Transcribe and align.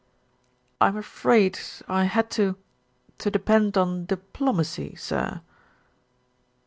"I'm 0.81 0.97
afraid, 0.97 1.59
I 1.87 2.05
had 2.05 2.31
to 2.31 2.55
to 3.19 3.29
depend 3.29 3.77
on 3.77 4.05
diplomacy, 4.07 4.95
sir." 4.95 5.41